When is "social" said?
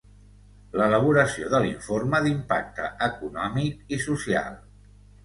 4.07-4.57